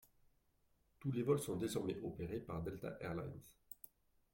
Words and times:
Tous 0.99 1.11
ses 1.13 1.21
vols 1.21 1.37
sont 1.37 1.57
désormais 1.57 1.99
opérés 2.01 2.39
par 2.39 2.63
Delta 2.63 2.97
Air 3.01 3.13
Lines. 3.13 3.39